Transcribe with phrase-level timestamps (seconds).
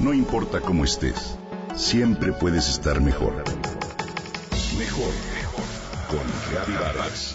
[0.00, 1.36] No importa cómo estés,
[1.76, 3.34] siempre puedes estar mejor.
[4.78, 5.64] Mejor, mejor.
[6.08, 7.34] Con Reavivadas.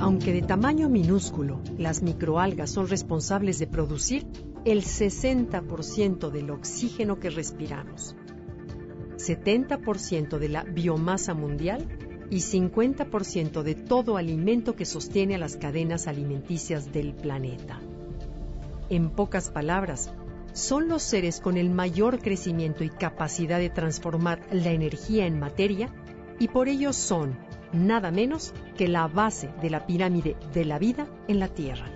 [0.00, 4.26] Aunque de tamaño minúsculo, las microalgas son responsables de producir
[4.66, 8.14] el 60% del oxígeno que respiramos,
[9.20, 11.86] 70% de la biomasa mundial
[12.30, 17.80] y 50% de todo alimento que sostiene a las cadenas alimenticias del planeta.
[18.88, 20.12] En pocas palabras,
[20.52, 25.88] son los seres con el mayor crecimiento y capacidad de transformar la energía en materia
[26.38, 27.38] y por ello son
[27.72, 31.86] nada menos que la base de la pirámide de la vida en la Tierra.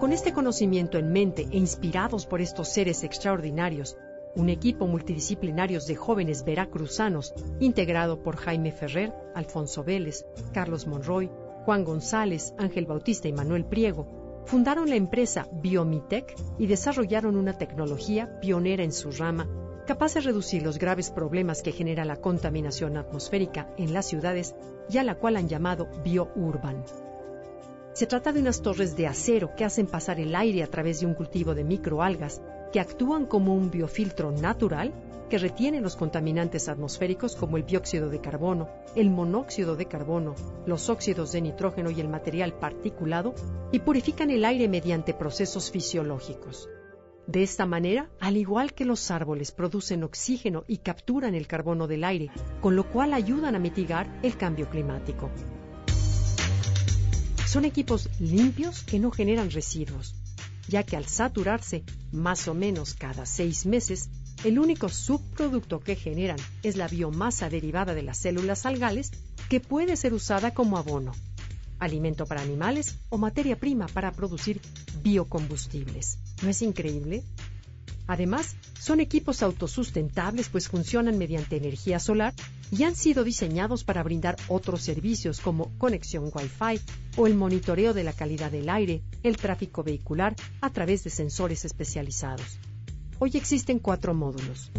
[0.00, 3.96] Con este conocimiento en mente e inspirados por estos seres extraordinarios,
[4.36, 11.30] un equipo multidisciplinario de jóvenes veracruzanos, integrado por Jaime Ferrer, Alfonso Vélez, Carlos Monroy,
[11.64, 18.38] Juan González, Ángel Bautista y Manuel Priego, fundaron la empresa Biomitec y desarrollaron una tecnología
[18.40, 19.48] pionera en su rama,
[19.86, 24.54] capaz de reducir los graves problemas que genera la contaminación atmosférica en las ciudades
[24.90, 26.84] y a la cual han llamado BioUrban.
[27.94, 31.06] Se trata de unas torres de acero que hacen pasar el aire a través de
[31.06, 32.42] un cultivo de microalgas
[32.76, 34.92] que actúan como un biofiltro natural
[35.30, 40.34] que retiene los contaminantes atmosféricos como el dióxido de carbono, el monóxido de carbono,
[40.66, 43.34] los óxidos de nitrógeno y el material particulado
[43.72, 46.68] y purifican el aire mediante procesos fisiológicos.
[47.26, 52.04] De esta manera, al igual que los árboles producen oxígeno y capturan el carbono del
[52.04, 52.30] aire,
[52.60, 55.30] con lo cual ayudan a mitigar el cambio climático.
[57.46, 60.14] Son equipos limpios que no generan residuos,
[60.68, 64.08] ya que al saturarse más o menos cada seis meses,
[64.44, 69.10] el único subproducto que generan es la biomasa derivada de las células algales
[69.48, 71.12] que puede ser usada como abono,
[71.78, 74.60] alimento para animales o materia prima para producir
[75.02, 76.18] biocombustibles.
[76.42, 77.22] ¿No es increíble?
[78.06, 82.34] Además, son equipos autosustentables pues funcionan mediante energía solar
[82.70, 86.80] y han sido diseñados para brindar otros servicios como conexión Wi-Fi
[87.16, 91.64] o el monitoreo de la calidad del aire, el tráfico vehicular a través de sensores
[91.64, 92.58] especializados.
[93.18, 94.70] Hoy existen cuatro módulos.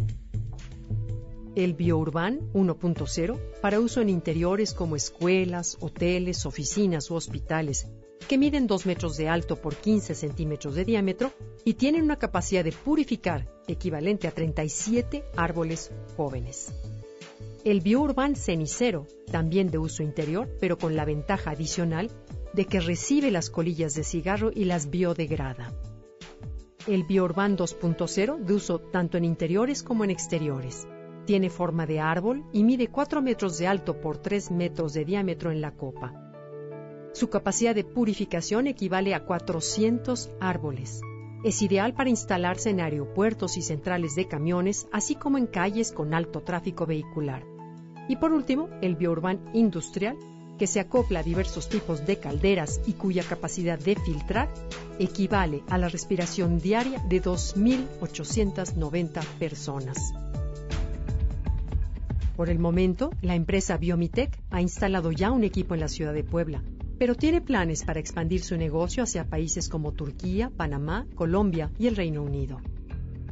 [1.56, 7.88] El BioUrban 1.0 para uso en interiores como escuelas, hoteles, oficinas u hospitales
[8.28, 11.31] que miden 2 metros de alto por 15 centímetros de diámetro
[11.63, 16.73] y tienen una capacidad de purificar equivalente a 37 árboles jóvenes.
[17.63, 22.09] El biourban cenicero, también de uso interior, pero con la ventaja adicional
[22.53, 25.73] de que recibe las colillas de cigarro y las biodegrada.
[26.88, 30.88] El biourban 2.0, de uso tanto en interiores como en exteriores.
[31.25, 35.51] Tiene forma de árbol y mide 4 metros de alto por 3 metros de diámetro
[35.51, 36.26] en la copa
[37.17, 41.01] su capacidad de purificación equivale a 400 árboles.
[41.44, 46.13] Es ideal para instalarse en aeropuertos y centrales de camiones, así como en calles con
[46.13, 47.44] alto tráfico vehicular.
[48.07, 50.16] Y por último, el biourban industrial,
[50.59, 54.47] que se acopla a diversos tipos de calderas y cuya capacidad de filtrar
[55.00, 60.13] equivale a la respiración diaria de 2.890 personas.
[62.35, 66.23] Por el momento, la empresa Biomitec ha instalado ya un equipo en la ciudad de
[66.23, 66.61] Puebla,
[66.97, 71.95] pero tiene planes para expandir su negocio hacia países como Turquía, Panamá, Colombia y el
[71.95, 72.59] Reino Unido.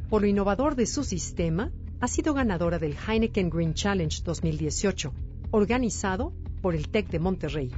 [0.08, 5.12] Por lo innovador de su sistema, ha sido ganadora del Heineken Green Challenge 2018,
[5.50, 6.32] organizado
[6.62, 7.70] por el TEC de Monterrey,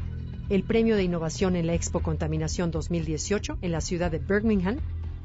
[0.51, 4.79] el Premio de Innovación en la Expo Contaminación 2018 en la ciudad de Birmingham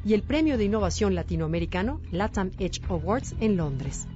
[0.05, 4.07] y el Premio de Innovación Latinoamericano LATAM Edge Awards en Londres.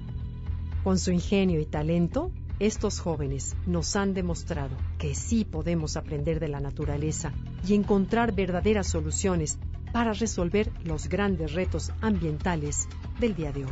[0.84, 2.30] Con su ingenio y talento,
[2.60, 7.32] estos jóvenes nos han demostrado que sí podemos aprender de la naturaleza
[7.66, 9.58] y encontrar verdaderas soluciones
[9.92, 12.88] para resolver los grandes retos ambientales
[13.20, 13.70] del día de hoy.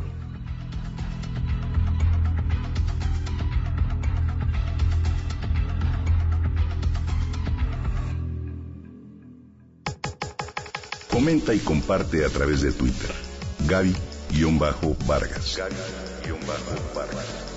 [11.11, 13.11] Comenta y comparte a través de Twitter.
[13.67, 15.57] Gaby-Vargas.
[15.57, 17.56] Gaby-Vargas.